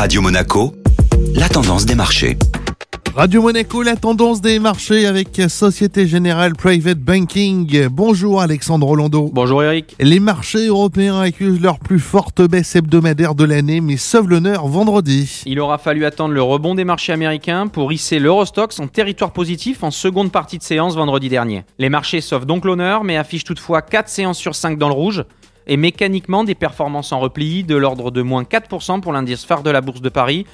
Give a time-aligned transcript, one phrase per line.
[0.00, 0.72] Radio Monaco,
[1.34, 2.38] la tendance des marchés.
[3.14, 7.86] Radio Monaco, la tendance des marchés avec Société Générale Private Banking.
[7.88, 9.28] Bonjour Alexandre Rolando.
[9.30, 9.94] Bonjour Eric.
[10.00, 15.42] Les marchés européens accusent leur plus forte baisse hebdomadaire de l'année, mais sauvent l'honneur vendredi.
[15.44, 19.82] Il aura fallu attendre le rebond des marchés américains pour hisser l'Eurostox en territoire positif
[19.82, 21.64] en seconde partie de séance vendredi dernier.
[21.78, 25.24] Les marchés sauvent donc l'honneur, mais affichent toutefois 4 séances sur 5 dans le rouge
[25.70, 29.70] et mécaniquement des performances en repli de l'ordre de moins 4% pour l'indice phare de
[29.70, 30.44] la Bourse de Paris,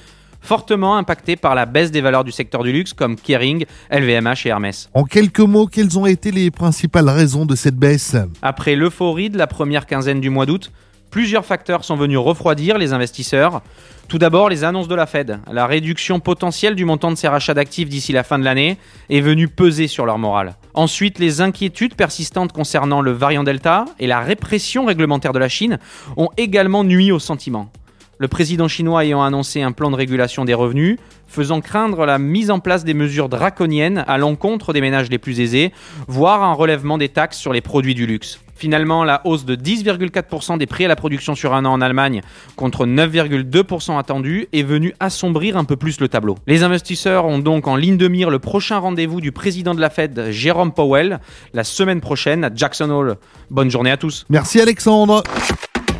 [0.41, 4.49] fortement impacté par la baisse des valeurs du secteur du luxe comme Kering, LVMH et
[4.49, 4.89] Hermès.
[4.93, 8.15] En quelques mots, quelles ont été les principales raisons de cette baisse?
[8.43, 10.71] Après l'euphorie de la première quinzaine du mois d'août,
[11.17, 13.63] plusieurs facteurs sont venus refroidir les investisseurs.
[14.07, 15.39] Tout d'abord, les annonces de la Fed.
[15.51, 18.77] La réduction potentielle du montant de ses rachats d'actifs d'ici la fin de l'année
[19.09, 20.57] est venue peser sur leur morale.
[20.75, 25.79] Ensuite, les inquiétudes persistantes concernant le variant Delta et la répression réglementaire de la Chine
[26.17, 27.71] ont également nui au sentiment
[28.19, 30.97] le président chinois ayant annoncé un plan de régulation des revenus,
[31.27, 35.39] faisant craindre la mise en place des mesures draconiennes à l'encontre des ménages les plus
[35.39, 35.71] aisés,
[36.07, 38.39] voire un relèvement des taxes sur les produits du luxe.
[38.57, 42.21] Finalement, la hausse de 10,4% des prix à la production sur un an en Allemagne,
[42.55, 46.35] contre 9,2% attendu, est venue assombrir un peu plus le tableau.
[46.47, 49.89] Les investisseurs ont donc en ligne de mire le prochain rendez-vous du président de la
[49.89, 51.19] Fed, Jérôme Powell,
[51.53, 53.15] la semaine prochaine à Jackson Hole.
[53.51, 54.25] Bonne journée à tous.
[54.29, 55.23] Merci Alexandre.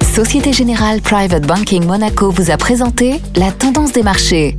[0.02, 4.58] Société Générale Private Banking Monaco vous a présenté la tendance des marchés.